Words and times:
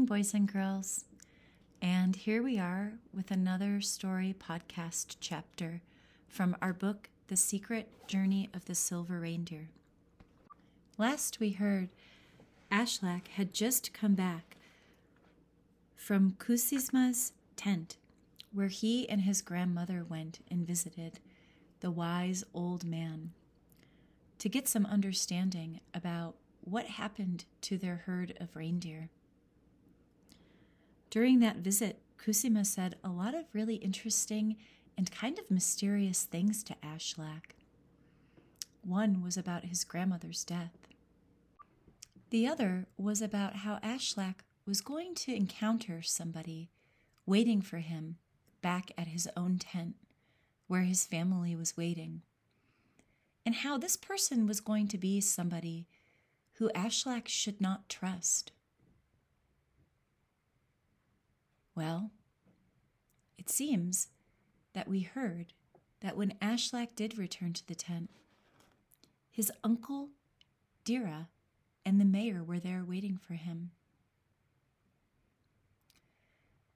Morning, 0.00 0.22
boys 0.22 0.32
and 0.32 0.50
girls. 0.50 1.04
And 1.82 2.16
here 2.16 2.42
we 2.42 2.58
are 2.58 2.94
with 3.12 3.30
another 3.30 3.82
story 3.82 4.34
podcast 4.34 5.16
chapter 5.20 5.82
from 6.26 6.56
our 6.62 6.72
book, 6.72 7.10
The 7.26 7.36
Secret 7.36 7.86
Journey 8.06 8.48
of 8.54 8.64
the 8.64 8.74
Silver 8.74 9.20
Reindeer. 9.20 9.68
Last 10.96 11.38
we 11.38 11.50
heard, 11.50 11.90
Ashlak 12.72 13.28
had 13.28 13.52
just 13.52 13.92
come 13.92 14.14
back 14.14 14.56
from 15.96 16.34
Kusisma's 16.38 17.34
tent, 17.56 17.98
where 18.54 18.68
he 18.68 19.06
and 19.06 19.20
his 19.20 19.42
grandmother 19.42 20.02
went 20.02 20.38
and 20.50 20.66
visited 20.66 21.20
the 21.80 21.90
wise 21.90 22.42
old 22.54 22.86
man 22.86 23.32
to 24.38 24.48
get 24.48 24.66
some 24.66 24.86
understanding 24.86 25.80
about 25.92 26.36
what 26.62 26.86
happened 26.86 27.44
to 27.60 27.76
their 27.76 28.04
herd 28.06 28.32
of 28.40 28.56
reindeer. 28.56 29.10
During 31.10 31.40
that 31.40 31.56
visit, 31.56 32.00
Kusima 32.18 32.64
said 32.64 32.96
a 33.02 33.08
lot 33.08 33.34
of 33.34 33.46
really 33.52 33.76
interesting 33.76 34.56
and 34.96 35.10
kind 35.10 35.38
of 35.38 35.50
mysterious 35.50 36.22
things 36.22 36.62
to 36.64 36.76
Ashlak. 36.84 37.56
One 38.82 39.20
was 39.22 39.36
about 39.36 39.64
his 39.64 39.82
grandmother's 39.84 40.44
death. 40.44 40.86
The 42.30 42.46
other 42.46 42.86
was 42.96 43.20
about 43.20 43.56
how 43.56 43.78
Ashlak 43.82 44.44
was 44.64 44.80
going 44.80 45.14
to 45.16 45.34
encounter 45.34 46.00
somebody 46.00 46.70
waiting 47.26 47.60
for 47.60 47.78
him 47.78 48.18
back 48.62 48.92
at 48.96 49.08
his 49.08 49.28
own 49.36 49.58
tent 49.58 49.96
where 50.68 50.82
his 50.82 51.04
family 51.04 51.56
was 51.56 51.76
waiting, 51.76 52.22
and 53.44 53.56
how 53.56 53.76
this 53.76 53.96
person 53.96 54.46
was 54.46 54.60
going 54.60 54.86
to 54.86 54.98
be 54.98 55.20
somebody 55.20 55.88
who 56.54 56.70
Ashlak 56.74 57.26
should 57.26 57.60
not 57.60 57.88
trust. 57.88 58.52
Well, 61.74 62.10
it 63.38 63.48
seems 63.48 64.08
that 64.72 64.88
we 64.88 65.00
heard 65.00 65.52
that 66.00 66.16
when 66.16 66.34
Ashlak 66.40 66.94
did 66.94 67.18
return 67.18 67.52
to 67.54 67.66
the 67.66 67.74
tent, 67.74 68.10
his 69.30 69.52
uncle, 69.62 70.10
Dira, 70.84 71.28
and 71.84 72.00
the 72.00 72.04
mayor 72.04 72.42
were 72.42 72.58
there 72.58 72.84
waiting 72.84 73.16
for 73.16 73.34
him. 73.34 73.70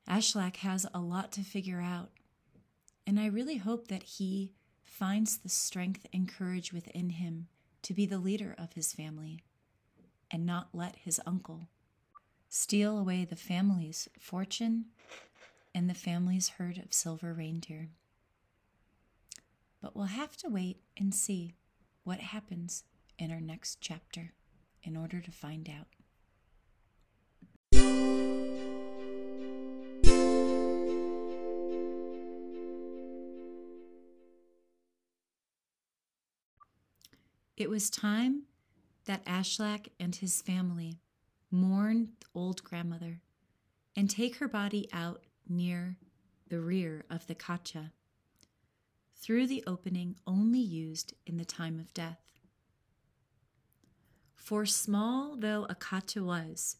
Ashlak 0.08 0.56
has 0.56 0.86
a 0.92 1.00
lot 1.00 1.32
to 1.32 1.40
figure 1.40 1.80
out, 1.80 2.10
and 3.06 3.18
I 3.18 3.26
really 3.26 3.56
hope 3.56 3.88
that 3.88 4.02
he 4.02 4.52
finds 4.82 5.38
the 5.38 5.48
strength 5.48 6.06
and 6.12 6.28
courage 6.28 6.72
within 6.72 7.10
him 7.10 7.48
to 7.82 7.94
be 7.94 8.06
the 8.06 8.18
leader 8.18 8.54
of 8.56 8.74
his 8.74 8.92
family 8.92 9.40
and 10.30 10.46
not 10.46 10.68
let 10.72 10.96
his 10.96 11.20
uncle 11.26 11.68
steal 12.54 12.96
away 12.96 13.24
the 13.24 13.34
family's 13.34 14.08
fortune 14.16 14.84
and 15.74 15.90
the 15.90 15.94
family's 15.94 16.50
herd 16.50 16.78
of 16.78 16.94
silver 16.94 17.34
reindeer. 17.34 17.88
But 19.82 19.96
we'll 19.96 20.06
have 20.06 20.36
to 20.36 20.48
wait 20.48 20.78
and 20.96 21.12
see 21.12 21.56
what 22.04 22.20
happens 22.20 22.84
in 23.18 23.32
our 23.32 23.40
next 23.40 23.80
chapter 23.80 24.34
in 24.84 24.96
order 24.96 25.20
to 25.20 25.32
find 25.32 25.68
out. 25.68 25.88
It 37.56 37.68
was 37.68 37.90
time 37.90 38.44
that 39.06 39.24
Ashlak 39.26 39.88
and 39.98 40.14
his 40.14 40.40
family 40.40 41.00
mourn 41.54 42.08
old 42.34 42.62
grandmother 42.64 43.20
and 43.96 44.10
take 44.10 44.36
her 44.36 44.48
body 44.48 44.88
out 44.92 45.22
near 45.48 45.96
the 46.48 46.60
rear 46.60 47.04
of 47.08 47.26
the 47.26 47.34
kacha, 47.34 47.92
through 49.16 49.46
the 49.46 49.62
opening 49.66 50.16
only 50.26 50.60
used 50.60 51.14
in 51.26 51.38
the 51.38 51.44
time 51.44 51.78
of 51.78 51.94
death. 51.94 52.18
For 54.34 54.66
small 54.66 55.36
though 55.36 55.66
a 55.70 55.74
kacha 55.74 56.22
was, 56.22 56.76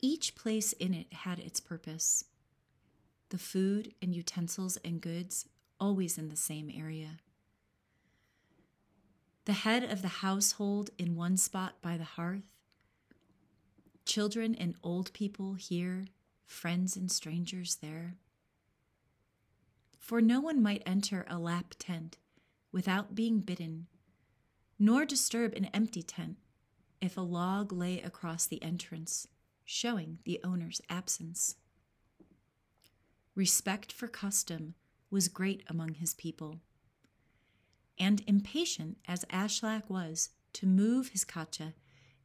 each 0.00 0.34
place 0.34 0.72
in 0.74 0.92
it 0.92 1.12
had 1.12 1.38
its 1.38 1.60
purpose. 1.60 2.24
The 3.30 3.38
food 3.38 3.94
and 4.02 4.14
utensils 4.14 4.76
and 4.84 5.00
goods 5.00 5.46
always 5.78 6.18
in 6.18 6.28
the 6.28 6.36
same 6.36 6.70
area. 6.74 7.20
The 9.44 9.52
head 9.52 9.84
of 9.84 10.02
the 10.02 10.08
household 10.08 10.90
in 10.98 11.16
one 11.16 11.36
spot 11.36 11.74
by 11.80 11.96
the 11.96 12.04
hearth, 12.04 12.52
children 14.12 14.54
and 14.54 14.74
old 14.82 15.10
people 15.14 15.54
here, 15.54 16.04
friends 16.44 16.96
and 16.96 17.10
strangers 17.10 17.76
there. 17.76 18.16
For 19.98 20.20
no 20.20 20.38
one 20.38 20.62
might 20.62 20.82
enter 20.84 21.24
a 21.30 21.38
Lapp 21.38 21.74
tent 21.78 22.18
without 22.72 23.14
being 23.14 23.40
bidden, 23.40 23.86
nor 24.78 25.06
disturb 25.06 25.54
an 25.54 25.64
empty 25.72 26.02
tent 26.02 26.36
if 27.00 27.16
a 27.16 27.22
log 27.22 27.72
lay 27.72 28.02
across 28.02 28.44
the 28.44 28.62
entrance, 28.62 29.28
showing 29.64 30.18
the 30.26 30.38
owner's 30.44 30.82
absence. 30.90 31.56
Respect 33.34 33.90
for 33.90 34.08
custom 34.08 34.74
was 35.10 35.28
great 35.28 35.62
among 35.68 35.94
his 35.94 36.12
people. 36.12 36.60
And 37.98 38.22
impatient 38.26 38.98
as 39.08 39.24
Ashlak 39.30 39.88
was 39.88 40.28
to 40.52 40.66
move 40.66 41.08
his 41.08 41.24
kacha 41.24 41.72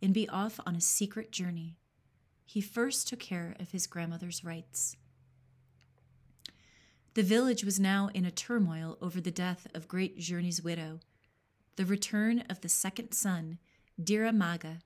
and 0.01 0.13
be 0.13 0.27
off 0.29 0.59
on 0.65 0.75
a 0.75 0.81
secret 0.81 1.31
journey, 1.31 1.75
he 2.45 2.61
first 2.61 3.07
took 3.07 3.19
care 3.19 3.55
of 3.59 3.71
his 3.71 3.87
grandmother's 3.87 4.43
rites. 4.43 4.95
The 7.13 7.23
village 7.23 7.63
was 7.63 7.79
now 7.79 8.09
in 8.13 8.25
a 8.25 8.31
turmoil 8.31 8.97
over 9.01 9.19
the 9.19 9.31
death 9.31 9.67
of 9.73 9.87
Great 9.87 10.19
Journey's 10.19 10.61
widow, 10.61 10.99
the 11.75 11.85
return 11.85 12.43
of 12.49 12.61
the 12.61 12.69
second 12.69 13.11
son, 13.13 13.57
Dira 14.01 14.31
Maga, 14.31 14.79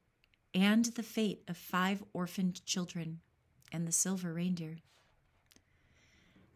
and 0.54 0.86
the 0.86 1.04
fate 1.04 1.44
of 1.48 1.58
five 1.58 2.04
orphaned 2.14 2.66
children 2.66 3.20
and 3.72 3.88
the 3.88 3.92
silver 3.92 4.34
reindeer. 4.34 4.78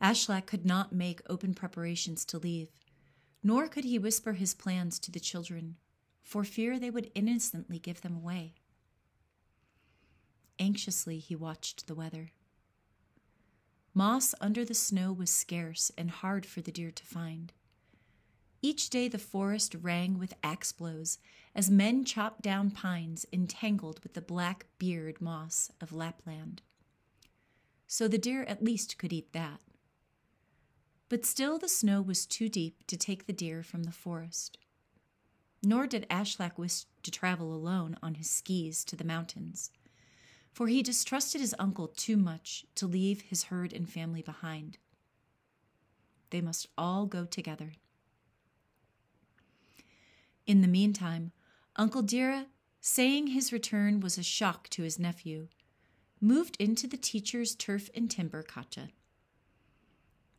Ashlak 0.01 0.45
could 0.45 0.65
not 0.65 0.93
make 0.93 1.21
open 1.29 1.53
preparations 1.53 2.25
to 2.25 2.37
leave, 2.37 2.69
nor 3.43 3.67
could 3.67 3.83
he 3.83 3.99
whisper 3.99 4.33
his 4.33 4.53
plans 4.53 4.99
to 4.99 5.11
the 5.11 5.19
children 5.19 5.75
for 6.25 6.43
fear 6.43 6.79
they 6.79 6.89
would 6.89 7.11
innocently 7.13 7.77
give 7.77 8.01
them 8.01 8.15
away. 8.15 8.55
Anxiously, 10.57 11.19
he 11.19 11.35
watched 11.35 11.85
the 11.85 11.93
weather. 11.93 12.31
Moss 13.93 14.33
under 14.41 14.65
the 14.65 14.73
snow 14.73 15.13
was 15.13 15.29
scarce 15.29 15.91
and 15.97 16.09
hard 16.09 16.45
for 16.45 16.61
the 16.61 16.71
deer 16.71 16.89
to 16.89 17.05
find. 17.05 17.53
Each 18.61 18.89
day 18.89 19.07
the 19.07 19.19
forest 19.19 19.75
rang 19.79 20.17
with 20.17 20.33
axe 20.43 20.71
blows 20.71 21.19
as 21.53 21.69
men 21.69 22.03
chopped 22.03 22.41
down 22.41 22.71
pines 22.71 23.27
entangled 23.31 24.01
with 24.01 24.13
the 24.13 24.21
black 24.21 24.65
beard 24.79 25.21
moss 25.21 25.69
of 25.79 25.93
Lapland. 25.93 26.63
So 27.85 28.07
the 28.07 28.17
deer 28.17 28.43
at 28.45 28.63
least 28.63 28.97
could 28.97 29.13
eat 29.13 29.31
that. 29.33 29.61
But 31.07 31.23
still 31.23 31.59
the 31.59 31.69
snow 31.69 32.01
was 32.01 32.25
too 32.25 32.49
deep 32.49 32.87
to 32.87 32.97
take 32.97 33.27
the 33.27 33.33
deer 33.33 33.61
from 33.61 33.83
the 33.83 33.91
forest 33.91 34.57
nor 35.65 35.87
did 35.87 36.07
Ashlak 36.09 36.57
wish 36.57 36.85
to 37.03 37.11
travel 37.11 37.53
alone 37.53 37.97
on 38.01 38.15
his 38.15 38.29
skis 38.29 38.83
to 38.85 38.95
the 38.95 39.03
mountains, 39.03 39.71
for 40.53 40.67
he 40.67 40.83
distrusted 40.83 41.41
his 41.41 41.55
uncle 41.59 41.87
too 41.87 42.17
much 42.17 42.65
to 42.75 42.87
leave 42.87 43.21
his 43.21 43.43
herd 43.45 43.73
and 43.73 43.89
family 43.89 44.21
behind. 44.21 44.77
They 46.29 46.41
must 46.41 46.67
all 46.77 47.05
go 47.05 47.25
together. 47.25 47.73
In 50.45 50.61
the 50.61 50.67
meantime, 50.67 51.31
Uncle 51.75 52.01
Dira, 52.01 52.45
saying 52.79 53.27
his 53.27 53.51
return 53.51 53.99
was 53.99 54.17
a 54.17 54.23
shock 54.23 54.69
to 54.69 54.83
his 54.83 54.99
nephew, 54.99 55.47
moved 56.21 56.55
into 56.59 56.87
the 56.87 56.97
teacher's 56.97 57.55
turf 57.55 57.89
and 57.95 58.09
timber 58.09 58.43
kacha. 58.43 58.89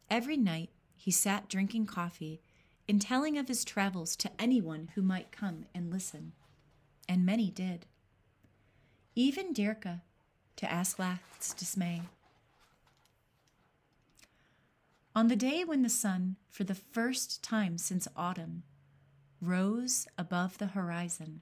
Every 0.09 0.37
night 0.37 0.71
he 0.97 1.11
sat 1.11 1.49
drinking 1.49 1.87
coffee 1.87 2.41
in 2.89 2.99
telling 2.99 3.37
of 3.37 3.49
his 3.49 3.65
travels 3.65 4.15
to 4.17 4.31
anyone 4.39 4.91
who 4.95 5.03
might 5.03 5.33
come 5.33 5.65
and 5.75 5.91
listen, 5.91 6.33
and 7.09 7.27
many 7.27 7.51
did. 7.51 7.87
Even 9.15 9.53
Dirka, 9.53 10.03
to 10.57 10.67
Ashlak's 10.67 11.53
dismay. 11.55 12.03
On 15.15 15.29
the 15.29 15.37
day 15.37 15.65
when 15.65 15.83
the 15.83 15.89
sun, 15.89 16.37
for 16.51 16.65
the 16.65 16.75
first 16.75 17.43
time 17.43 17.79
since 17.79 18.07
autumn, 18.17 18.63
rose 19.41 20.07
above 20.19 20.59
the 20.59 20.67
horizon, 20.67 21.41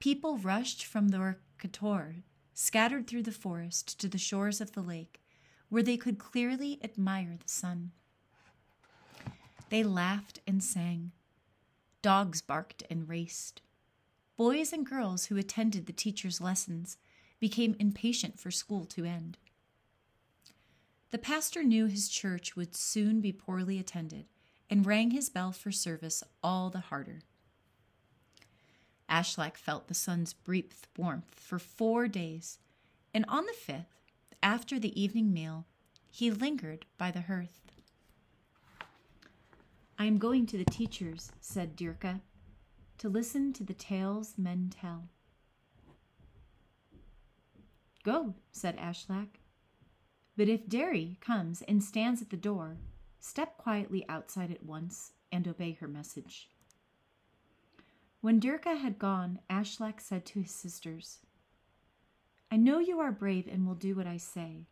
people 0.00 0.38
rushed 0.38 0.84
from 0.84 1.08
the 1.08 1.36
Kator, 1.58 2.22
scattered 2.54 3.06
through 3.06 3.22
the 3.22 3.32
forest 3.32 4.00
to 4.00 4.08
the 4.08 4.18
shores 4.18 4.60
of 4.60 4.72
the 4.72 4.82
lake, 4.82 5.20
where 5.68 5.82
they 5.82 5.96
could 5.96 6.18
clearly 6.18 6.80
admire 6.82 7.36
the 7.40 7.48
sun. 7.48 7.92
They 9.70 9.82
laughed 9.82 10.40
and 10.46 10.62
sang. 10.62 11.12
Dogs 12.00 12.40
barked 12.40 12.82
and 12.88 13.08
raced. 13.08 13.60
Boys 14.36 14.72
and 14.72 14.86
girls 14.86 15.26
who 15.26 15.36
attended 15.36 15.86
the 15.86 15.92
teacher's 15.92 16.40
lessons 16.40 16.96
became 17.40 17.76
impatient 17.78 18.38
for 18.38 18.50
school 18.50 18.84
to 18.86 19.04
end. 19.04 19.36
The 21.10 21.18
pastor 21.18 21.62
knew 21.62 21.86
his 21.86 22.08
church 22.08 22.54
would 22.54 22.76
soon 22.76 23.20
be 23.20 23.32
poorly 23.32 23.78
attended 23.78 24.26
and 24.70 24.86
rang 24.86 25.10
his 25.10 25.28
bell 25.28 25.52
for 25.52 25.72
service 25.72 26.22
all 26.42 26.70
the 26.70 26.80
harder. 26.80 27.20
Ashlak 29.08 29.56
felt 29.56 29.88
the 29.88 29.94
sun's 29.94 30.34
brief 30.34 30.86
warmth 30.96 31.40
for 31.40 31.58
four 31.58 32.08
days, 32.08 32.58
and 33.14 33.24
on 33.26 33.46
the 33.46 33.54
fifth, 33.54 34.04
after 34.42 34.78
the 34.78 35.00
evening 35.00 35.32
meal, 35.32 35.64
he 36.10 36.30
lingered 36.30 36.84
by 36.98 37.10
the 37.10 37.22
hearth. 37.22 37.72
I 39.98 40.04
am 40.04 40.18
going 40.18 40.46
to 40.46 40.56
the 40.56 40.64
teacher's, 40.64 41.32
said 41.40 41.76
Dirka, 41.76 42.20
to 42.98 43.08
listen 43.08 43.52
to 43.54 43.64
the 43.64 43.74
tales 43.74 44.34
men 44.38 44.70
tell. 44.70 45.08
Go, 48.04 48.34
said 48.52 48.76
Ashlak. 48.76 49.40
But 50.36 50.48
if 50.48 50.68
Derry 50.68 51.18
comes 51.20 51.62
and 51.62 51.82
stands 51.82 52.22
at 52.22 52.30
the 52.30 52.36
door, 52.36 52.76
step 53.18 53.58
quietly 53.58 54.04
outside 54.08 54.52
at 54.52 54.64
once 54.64 55.12
and 55.32 55.48
obey 55.48 55.72
her 55.72 55.88
message. 55.88 56.48
When 58.20 58.40
Dirka 58.40 58.78
had 58.78 59.00
gone, 59.00 59.40
Ashlak 59.50 60.00
said 60.00 60.24
to 60.26 60.40
his 60.40 60.52
sisters, 60.52 61.18
I 62.52 62.56
know 62.56 62.78
you 62.78 63.00
are 63.00 63.12
brave 63.12 63.48
and 63.50 63.66
will 63.66 63.74
do 63.74 63.96
what 63.96 64.06
I 64.06 64.16
say. 64.16 64.68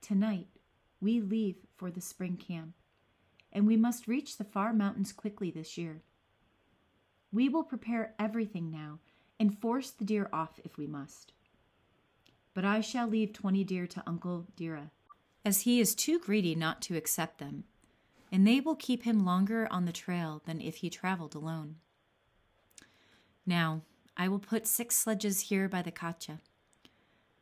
Tonight, 0.00 0.46
we 1.00 1.20
leave 1.20 1.56
for 1.76 1.90
the 1.90 2.00
spring 2.00 2.36
camp, 2.36 2.74
and 3.54 3.66
we 3.66 3.76
must 3.76 4.08
reach 4.08 4.36
the 4.36 4.44
far 4.44 4.72
mountains 4.72 5.12
quickly 5.12 5.50
this 5.50 5.78
year. 5.78 6.02
We 7.32 7.48
will 7.48 7.64
prepare 7.64 8.14
everything 8.18 8.70
now 8.70 8.98
and 9.38 9.58
force 9.58 9.90
the 9.90 10.04
deer 10.04 10.28
off 10.32 10.60
if 10.64 10.76
we 10.76 10.86
must. 10.86 11.32
But 12.52 12.64
I 12.64 12.80
shall 12.80 13.08
leave 13.08 13.32
twenty 13.32 13.64
deer 13.64 13.86
to 13.86 14.02
Uncle 14.06 14.46
Dira, 14.56 14.90
as 15.44 15.62
he 15.62 15.80
is 15.80 15.94
too 15.94 16.18
greedy 16.18 16.54
not 16.54 16.80
to 16.82 16.96
accept 16.96 17.38
them, 17.38 17.64
and 18.30 18.46
they 18.46 18.60
will 18.60 18.76
keep 18.76 19.02
him 19.02 19.24
longer 19.24 19.68
on 19.70 19.84
the 19.84 19.92
trail 19.92 20.42
than 20.46 20.60
if 20.60 20.76
he 20.76 20.90
traveled 20.90 21.34
alone. 21.34 21.76
Now, 23.44 23.82
I 24.16 24.28
will 24.28 24.38
put 24.38 24.66
six 24.66 24.96
sledges 24.96 25.42
here 25.42 25.68
by 25.68 25.82
the 25.82 25.90
kacha. 25.90 26.40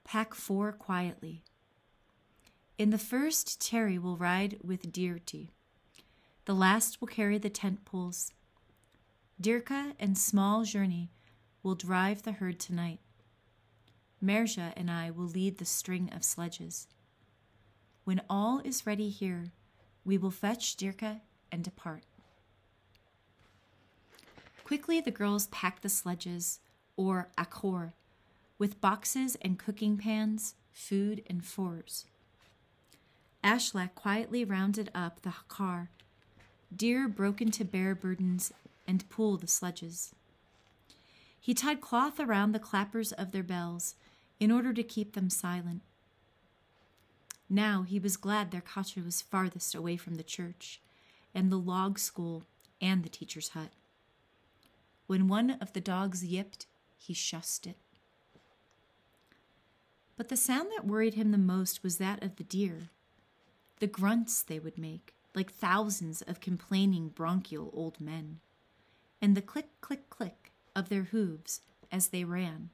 Pack 0.05 0.35
four 0.35 0.73
quietly. 0.73 1.43
In 2.79 2.91
the 2.91 2.99
first, 2.99 3.61
Terry 3.61 3.99
will 3.99 4.17
ride 4.17 4.59
with 4.64 4.91
Dirti. 4.91 5.50
The 6.44 6.54
last 6.54 7.00
will 7.00 7.08
carry 7.08 7.38
the 7.38 7.50
tent 7.50 7.84
poles. 7.84 8.32
Dirka 9.40 9.94
and 10.00 10.18
Small 10.18 10.64
Journey 10.64 11.10
will 11.62 11.74
drive 11.74 12.22
the 12.22 12.32
herd 12.32 12.58
tonight. 12.58 12.98
Merja 14.22 14.72
and 14.76 14.90
I 14.90 15.10
will 15.10 15.26
lead 15.26 15.58
the 15.58 15.64
string 15.64 16.10
of 16.12 16.24
sledges. 16.24 16.88
When 18.04 18.22
all 18.28 18.60
is 18.64 18.86
ready 18.86 19.08
here, 19.08 19.52
we 20.04 20.18
will 20.18 20.30
fetch 20.30 20.76
Dirka 20.76 21.20
and 21.50 21.62
depart. 21.62 22.02
Quickly, 24.64 25.00
the 25.00 25.10
girls 25.10 25.48
packed 25.48 25.82
the 25.82 25.88
sledges, 25.88 26.60
or 26.96 27.28
akor, 27.38 27.94
with 28.58 28.80
boxes 28.80 29.36
and 29.42 29.58
cooking 29.58 29.96
pans, 29.96 30.54
food, 30.72 31.22
and 31.28 31.44
fours. 31.44 32.06
Ashlak 33.44 33.94
quietly 33.94 34.44
rounded 34.44 34.90
up 34.94 35.22
the 35.22 35.34
car. 35.48 35.90
Deer 36.74 37.08
broke 37.08 37.42
into 37.42 37.64
bear 37.64 37.94
burdens 37.94 38.52
and 38.86 39.08
pulled 39.10 39.40
the 39.40 39.46
sledges. 39.46 40.14
He 41.40 41.54
tied 41.54 41.80
cloth 41.80 42.20
around 42.20 42.52
the 42.52 42.58
clappers 42.58 43.12
of 43.12 43.32
their 43.32 43.42
bells 43.42 43.94
in 44.38 44.50
order 44.50 44.72
to 44.72 44.82
keep 44.82 45.12
them 45.12 45.28
silent. 45.28 45.82
Now 47.50 47.82
he 47.82 47.98
was 47.98 48.16
glad 48.16 48.50
their 48.50 48.62
kacha 48.62 49.00
was 49.00 49.20
farthest 49.20 49.74
away 49.74 49.96
from 49.96 50.14
the 50.14 50.22
church, 50.22 50.80
and 51.34 51.50
the 51.50 51.58
log 51.58 51.98
school, 51.98 52.44
and 52.80 53.04
the 53.04 53.08
teacher's 53.08 53.50
hut. 53.50 53.70
When 55.06 55.28
one 55.28 55.50
of 55.60 55.72
the 55.72 55.80
dogs 55.80 56.25
yipped, 56.25 56.66
he 56.96 57.12
shushed 57.12 57.66
it. 57.66 57.76
But 60.16 60.28
the 60.28 60.36
sound 60.36 60.70
that 60.76 60.86
worried 60.86 61.14
him 61.14 61.32
the 61.32 61.38
most 61.38 61.82
was 61.82 61.98
that 61.98 62.22
of 62.22 62.36
the 62.36 62.44
deer. 62.44 62.88
The 63.80 63.86
grunts 63.86 64.42
they 64.42 64.58
would 64.58 64.78
make, 64.78 65.14
like 65.34 65.52
thousands 65.52 66.23
of 66.23 66.40
complaining 66.40 67.08
bronchial 67.08 67.70
old 67.73 68.00
men, 68.00 68.40
and 69.20 69.37
the 69.37 69.43
click, 69.43 69.69
click, 69.81 70.11
click 70.11 70.52
of 70.75 70.88
their 70.88 71.05
hooves 71.05 71.61
as 71.90 72.08
they 72.08 72.25
ran. 72.25 72.70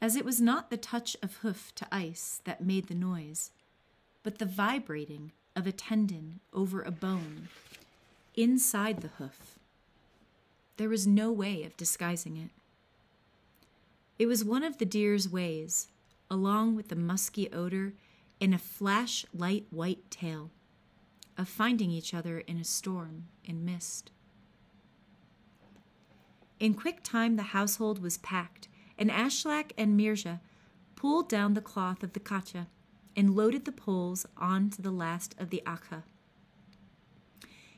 As 0.00 0.16
it 0.16 0.24
was 0.24 0.40
not 0.40 0.70
the 0.70 0.76
touch 0.76 1.16
of 1.22 1.36
hoof 1.36 1.74
to 1.76 1.86
ice 1.92 2.40
that 2.44 2.64
made 2.64 2.88
the 2.88 2.94
noise, 2.94 3.50
but 4.22 4.38
the 4.38 4.46
vibrating 4.46 5.32
of 5.54 5.66
a 5.66 5.72
tendon 5.72 6.40
over 6.52 6.82
a 6.82 6.90
bone 6.90 7.48
inside 8.36 9.00
the 9.00 9.08
hoof 9.08 9.58
there 10.80 10.88
was 10.88 11.06
no 11.06 11.30
way 11.30 11.62
of 11.64 11.76
disguising 11.76 12.38
it. 12.38 12.48
It 14.18 14.24
was 14.24 14.42
one 14.42 14.64
of 14.64 14.78
the 14.78 14.86
deer's 14.86 15.28
ways, 15.28 15.88
along 16.30 16.74
with 16.74 16.88
the 16.88 16.96
musky 16.96 17.52
odor 17.52 17.92
and 18.40 18.54
a 18.54 18.58
flash 18.58 19.26
light 19.36 19.66
white 19.68 20.10
tail, 20.10 20.48
of 21.40 21.48
finding 21.48 21.90
each 21.90 22.12
other 22.12 22.40
in 22.40 22.58
a 22.58 22.64
storm 22.64 23.24
and 23.48 23.64
mist. 23.64 24.10
In 26.58 26.74
quick 26.74 27.02
time, 27.02 27.36
the 27.36 27.54
household 27.54 28.02
was 28.02 28.18
packed, 28.18 28.68
and 28.98 29.10
Ashlak 29.10 29.72
and 29.78 29.98
Mirja 29.98 30.40
pulled 30.96 31.30
down 31.30 31.54
the 31.54 31.62
cloth 31.62 32.02
of 32.02 32.12
the 32.12 32.20
kacha 32.20 32.66
and 33.16 33.34
loaded 33.34 33.64
the 33.64 33.72
poles 33.72 34.26
onto 34.36 34.82
the 34.82 34.90
last 34.90 35.34
of 35.38 35.48
the 35.48 35.62
akha. 35.64 36.02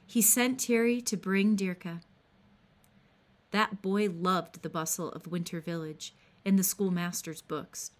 He 0.05 0.21
sent 0.21 0.61
Thierry 0.61 1.01
to 1.03 1.17
bring 1.17 1.57
Dirka, 1.57 2.01
that 3.53 3.81
boy 3.81 4.09
loved 4.11 4.63
the 4.63 4.71
bustle 4.71 5.11
of 5.11 5.29
Winter 5.29 5.61
Village 5.61 6.15
and 6.45 6.59
the 6.59 6.65
schoolmaster's 6.65 7.43
books. 7.43 7.93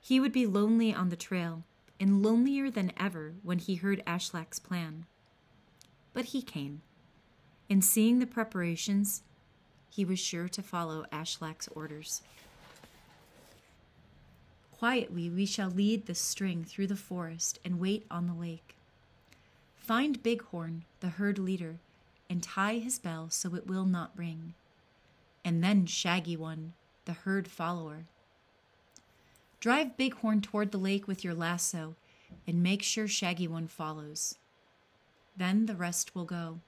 He 0.00 0.18
would 0.18 0.32
be 0.32 0.46
lonely 0.46 0.92
on 0.92 1.10
the 1.10 1.16
trail, 1.16 1.62
and 1.98 2.22
lonelier 2.22 2.70
than 2.70 2.92
ever 2.98 3.34
when 3.42 3.58
he 3.58 3.76
heard 3.76 4.02
Ashlak's 4.06 4.58
plan. 4.58 5.06
But 6.12 6.26
he 6.26 6.42
came, 6.42 6.82
and 7.68 7.84
seeing 7.84 8.18
the 8.18 8.26
preparations, 8.26 9.22
he 9.90 10.04
was 10.04 10.18
sure 10.18 10.48
to 10.48 10.62
follow 10.62 11.06
Ashlak's 11.12 11.68
orders. 11.68 12.22
Quietly 14.72 15.30
we 15.30 15.46
shall 15.46 15.70
lead 15.70 16.06
the 16.06 16.14
string 16.14 16.64
through 16.64 16.88
the 16.88 16.96
forest 16.96 17.58
and 17.64 17.80
wait 17.80 18.04
on 18.10 18.26
the 18.26 18.34
lake. 18.34 18.74
Find 19.76 20.22
Bighorn, 20.22 20.84
the 21.00 21.10
herd 21.10 21.38
leader, 21.38 21.76
and 22.28 22.42
tie 22.42 22.78
his 22.78 22.98
bell 22.98 23.28
so 23.30 23.54
it 23.54 23.66
will 23.66 23.84
not 23.84 24.10
ring. 24.16 24.54
And 25.44 25.62
then 25.62 25.86
Shaggy 25.86 26.36
One, 26.36 26.72
the 27.04 27.12
herd 27.12 27.48
follower. 27.48 28.04
Drive 29.64 29.96
Bighorn 29.96 30.42
toward 30.42 30.72
the 30.72 30.78
lake 30.78 31.08
with 31.08 31.24
your 31.24 31.32
lasso 31.32 31.94
and 32.46 32.62
make 32.62 32.82
sure 32.82 33.08
Shaggy 33.08 33.48
One 33.48 33.66
follows. 33.66 34.36
Then 35.38 35.64
the 35.64 35.74
rest 35.74 36.14
will 36.14 36.26
go, 36.26 36.58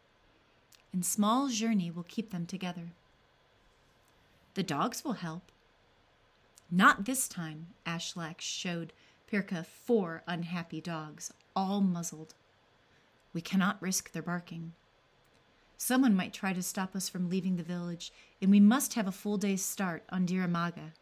and 0.95 1.05
Small 1.05 1.49
Journey 1.49 1.91
will 1.91 2.05
keep 2.05 2.31
them 2.31 2.47
together. 2.47 2.93
The 4.55 4.62
dogs 4.62 5.05
will 5.05 5.12
help. 5.12 5.53
Not 6.71 7.05
this 7.05 7.29
time, 7.29 7.67
Ashlak 7.85 8.41
showed 8.41 8.95
Pirka 9.31 9.67
four 9.67 10.23
unhappy 10.26 10.81
dogs, 10.81 11.35
all 11.55 11.83
muzzled. 11.83 12.33
We 13.35 13.43
cannot 13.43 13.83
risk 13.83 14.12
their 14.12 14.23
barking. 14.23 14.73
Someone 15.76 16.17
might 16.17 16.33
try 16.33 16.55
to 16.55 16.62
stop 16.62 16.97
us 16.97 17.11
from 17.11 17.29
leaving 17.29 17.57
the 17.57 17.62
village, 17.62 18.11
and 18.41 18.50
we 18.50 18.59
must 18.59 18.95
have 18.95 19.07
a 19.07 19.12
full 19.12 19.37
day's 19.37 19.62
start 19.62 20.03
on 20.09 20.26
Diramaga. 20.26 20.93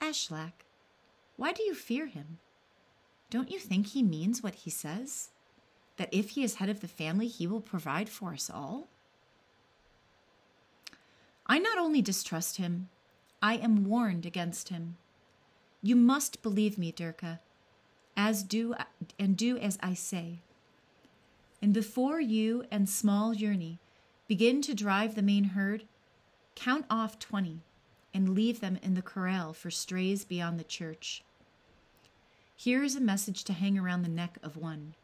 Ashlak, 0.00 0.64
why 1.36 1.52
do 1.52 1.62
you 1.62 1.74
fear 1.74 2.06
him? 2.06 2.38
Don't 3.28 3.50
you 3.50 3.58
think 3.58 3.88
he 3.88 4.02
means 4.02 4.42
what 4.42 4.56
he 4.56 4.70
says? 4.70 5.30
That 5.96 6.08
if 6.12 6.30
he 6.30 6.42
is 6.42 6.56
head 6.56 6.68
of 6.68 6.80
the 6.80 6.88
family, 6.88 7.28
he 7.28 7.46
will 7.46 7.60
provide 7.60 8.08
for 8.08 8.32
us 8.32 8.50
all? 8.52 8.88
I 11.46 11.58
not 11.58 11.78
only 11.78 12.02
distrust 12.02 12.56
him, 12.56 12.88
I 13.42 13.56
am 13.56 13.84
warned 13.84 14.26
against 14.26 14.70
him. 14.70 14.96
You 15.82 15.96
must 15.96 16.42
believe 16.42 16.78
me, 16.78 16.92
Dirka, 16.92 17.40
as 18.16 18.42
do 18.42 18.74
and 19.18 19.36
do 19.36 19.56
as 19.58 19.78
I 19.82 19.94
say. 19.94 20.40
And 21.62 21.72
before 21.72 22.20
you 22.20 22.64
and 22.70 22.88
small 22.88 23.34
Yearney 23.34 23.78
begin 24.28 24.62
to 24.62 24.74
drive 24.74 25.14
the 25.14 25.22
main 25.22 25.44
herd, 25.44 25.84
count 26.54 26.86
off 26.90 27.18
20 27.18 27.60
and 28.12 28.34
leave 28.34 28.60
them 28.60 28.78
in 28.82 28.94
the 28.94 29.02
corral 29.02 29.52
for 29.52 29.70
strays 29.70 30.24
beyond 30.24 30.58
the 30.58 30.64
church. 30.64 31.22
Here 32.56 32.82
is 32.82 32.96
a 32.96 33.00
message 33.00 33.44
to 33.44 33.52
hang 33.52 33.78
around 33.78 34.02
the 34.02 34.08
neck 34.08 34.38
of 34.42 34.56
one, 34.56 34.94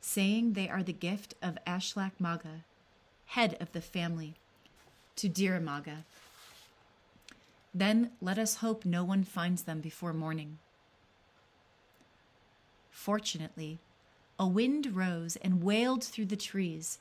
saying 0.00 0.52
they 0.52 0.68
are 0.68 0.82
the 0.82 0.92
gift 0.92 1.34
of 1.42 1.58
Ashlak 1.66 2.12
Maga, 2.18 2.64
head 3.26 3.56
of 3.60 3.72
the 3.72 3.80
family, 3.80 4.34
to 5.16 5.28
Diramaga. 5.28 6.04
Then 7.72 8.10
let 8.20 8.38
us 8.38 8.56
hope 8.56 8.84
no 8.84 9.04
one 9.04 9.24
finds 9.24 9.62
them 9.62 9.80
before 9.80 10.12
morning. 10.12 10.58
Fortunately, 12.90 13.78
a 14.38 14.46
wind 14.46 14.96
rose 14.96 15.36
and 15.36 15.62
wailed 15.62 16.02
through 16.02 16.26
the 16.26 16.36
trees, 16.36 16.98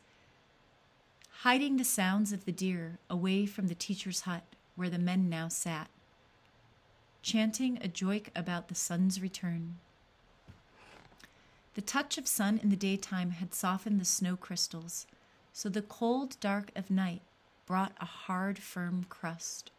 hiding 1.42 1.78
the 1.78 1.84
sounds 1.84 2.32
of 2.32 2.46
the 2.46 2.52
deer 2.52 2.98
away 3.10 3.46
from 3.46 3.68
the 3.68 3.76
teacher's 3.76 4.22
hut 4.22 4.44
where 4.76 4.90
the 4.90 4.98
men 4.98 5.30
now 5.30 5.48
sat, 5.48 5.90
chanting 7.22 7.78
a 7.78 7.88
joik 7.88 8.28
about 8.36 8.68
the 8.68 8.76
sun's 8.76 9.22
return. 9.22 9.78
The 11.76 11.82
touch 11.82 12.18
of 12.18 12.28
sun 12.28 12.60
in 12.62 12.70
the 12.70 12.76
daytime 12.76 13.32
had 13.32 13.54
softened 13.54 14.00
the 14.00 14.06
snow 14.06 14.36
crystals, 14.36 15.08
so 15.52 15.70
the 15.70 15.82
cold 15.82 16.40
dark 16.40 16.72
of 16.76 16.92
night 16.92 17.22
brought 17.66 17.94
a 18.00 18.06
hard, 18.06 18.60
firm 18.60 19.06
crust. 19.10 19.72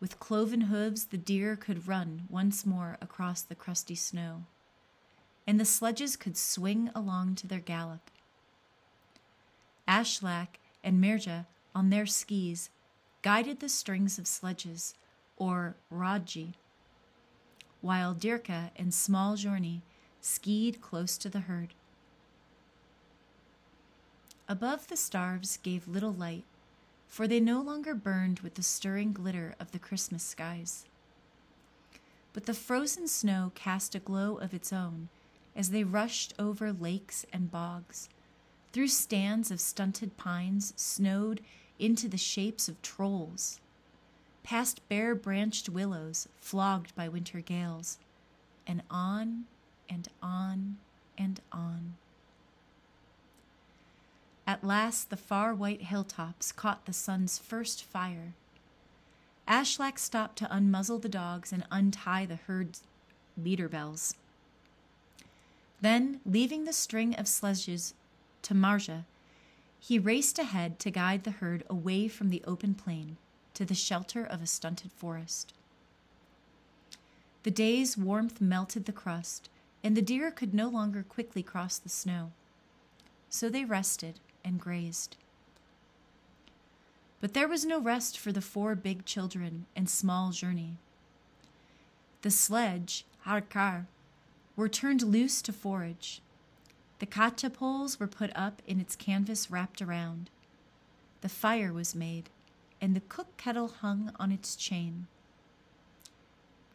With 0.00 0.20
cloven 0.20 0.62
hooves, 0.62 1.06
the 1.06 1.18
deer 1.18 1.56
could 1.56 1.88
run 1.88 2.22
once 2.30 2.64
more 2.64 2.96
across 3.00 3.42
the 3.42 3.56
crusty 3.56 3.96
snow, 3.96 4.44
and 5.46 5.58
the 5.58 5.64
sledges 5.64 6.16
could 6.16 6.36
swing 6.36 6.90
along 6.94 7.34
to 7.36 7.46
their 7.46 7.58
gallop. 7.58 8.10
Ashlak 9.88 10.60
and 10.84 11.02
Mirja, 11.02 11.46
on 11.74 11.90
their 11.90 12.06
skis, 12.06 12.70
guided 13.22 13.60
the 13.60 13.68
strings 13.68 14.18
of 14.18 14.26
sledges, 14.26 14.94
or 15.36 15.76
Raji, 15.90 16.54
while 17.80 18.14
Dirka 18.14 18.70
and 18.76 18.92
Small 18.92 19.36
Journey 19.36 19.82
skied 20.20 20.80
close 20.80 21.16
to 21.18 21.28
the 21.28 21.40
herd. 21.40 21.74
Above 24.48 24.88
the 24.88 24.96
stars 24.96 25.58
gave 25.62 25.86
little 25.86 26.12
light, 26.12 26.44
for 27.06 27.28
they 27.28 27.40
no 27.40 27.60
longer 27.60 27.94
burned 27.94 28.40
with 28.40 28.54
the 28.54 28.62
stirring 28.62 29.12
glitter 29.12 29.54
of 29.60 29.72
the 29.72 29.78
Christmas 29.78 30.22
skies. 30.22 30.84
But 32.32 32.46
the 32.46 32.54
frozen 32.54 33.08
snow 33.08 33.52
cast 33.54 33.94
a 33.94 33.98
glow 33.98 34.36
of 34.36 34.54
its 34.54 34.72
own 34.72 35.08
as 35.56 35.70
they 35.70 35.84
rushed 35.84 36.34
over 36.38 36.72
lakes 36.72 37.26
and 37.32 37.50
bogs, 37.50 38.08
through 38.72 38.88
stands 38.88 39.50
of 39.50 39.60
stunted 39.60 40.16
pines 40.16 40.72
snowed 40.76 41.40
into 41.78 42.08
the 42.08 42.18
shapes 42.18 42.68
of 42.68 42.80
trolls, 42.82 43.60
past 44.42 44.86
bare 44.88 45.14
branched 45.14 45.68
willows 45.68 46.28
flogged 46.40 46.94
by 46.94 47.08
winter 47.08 47.40
gales, 47.40 47.98
and 48.66 48.82
on 48.90 49.44
and 49.88 50.08
on 50.22 50.76
and 51.16 51.40
on. 51.52 51.94
At 54.46 54.64
last, 54.64 55.10
the 55.10 55.16
far 55.16 55.54
white 55.54 55.82
hilltops 55.82 56.52
caught 56.52 56.86
the 56.86 56.92
sun's 56.92 57.38
first 57.38 57.84
fire. 57.84 58.32
Ashlak 59.46 59.98
stopped 59.98 60.38
to 60.38 60.46
unmuzzle 60.46 61.02
the 61.02 61.08
dogs 61.08 61.52
and 61.52 61.66
untie 61.70 62.24
the 62.24 62.36
herd's 62.36 62.82
leader 63.36 63.68
bells. 63.68 64.14
Then, 65.80 66.20
leaving 66.24 66.64
the 66.64 66.72
string 66.72 67.14
of 67.14 67.28
sledges 67.28 67.94
to 68.42 68.54
Marja, 68.54 69.04
he 69.80 69.98
raced 69.98 70.38
ahead 70.38 70.78
to 70.80 70.90
guide 70.90 71.24
the 71.24 71.30
herd 71.30 71.64
away 71.70 72.08
from 72.08 72.30
the 72.30 72.42
open 72.44 72.74
plain 72.74 73.16
to 73.54 73.64
the 73.64 73.74
shelter 73.74 74.24
of 74.24 74.42
a 74.42 74.46
stunted 74.46 74.92
forest. 74.92 75.52
The 77.44 77.50
day's 77.50 77.96
warmth 77.96 78.40
melted 78.40 78.84
the 78.84 78.92
crust, 78.92 79.48
and 79.82 79.96
the 79.96 80.02
deer 80.02 80.30
could 80.30 80.52
no 80.52 80.68
longer 80.68 81.02
quickly 81.02 81.42
cross 81.42 81.78
the 81.78 81.88
snow. 81.88 82.32
So 83.30 83.48
they 83.48 83.64
rested 83.64 84.18
and 84.44 84.60
grazed. 84.60 85.16
But 87.20 87.34
there 87.34 87.48
was 87.48 87.64
no 87.64 87.80
rest 87.80 88.18
for 88.18 88.32
the 88.32 88.40
four 88.40 88.74
big 88.74 89.04
children 89.04 89.66
and 89.74 89.88
small 89.88 90.30
journey. 90.30 90.76
The 92.22 92.30
sledge, 92.30 93.04
Harkar, 93.24 93.86
were 94.56 94.68
turned 94.68 95.02
loose 95.02 95.40
to 95.42 95.52
forage. 95.52 96.20
The 96.98 97.06
kacha 97.06 97.50
poles 97.50 98.00
were 98.00 98.08
put 98.08 98.30
up 98.34 98.60
and 98.68 98.80
its 98.80 98.96
canvas 98.96 99.50
wrapped 99.50 99.80
around. 99.80 100.30
The 101.20 101.28
fire 101.28 101.72
was 101.72 101.94
made, 101.94 102.30
and 102.80 102.94
the 102.94 103.00
cook 103.00 103.36
kettle 103.36 103.68
hung 103.68 104.12
on 104.18 104.32
its 104.32 104.56
chain. 104.56 105.06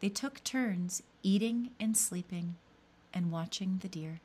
They 0.00 0.08
took 0.08 0.42
turns 0.44 1.02
eating 1.22 1.70
and 1.80 1.96
sleeping 1.96 2.56
and 3.12 3.30
watching 3.30 3.78
the 3.82 3.88
deer. 3.88 4.20